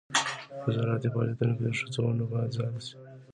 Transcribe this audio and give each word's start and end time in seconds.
د 0.63 0.65
زراعتي 0.75 1.07
فعالیتونو 1.13 1.53
کې 1.57 1.63
د 1.65 1.69
ښځو 1.79 1.99
ونډه 2.03 2.25
باید 2.31 2.53
زیاته 2.57 2.81
شي. 2.85 2.95